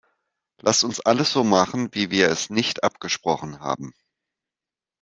Lasst 0.61 0.83
uns 0.83 0.99
alles 0.99 1.31
so 1.31 1.43
machen, 1.43 1.89
wie 1.93 2.09
wir 2.09 2.27
es 2.29 2.49
nicht 2.49 2.83
abgesprochen 2.83 3.59
haben! 3.59 3.93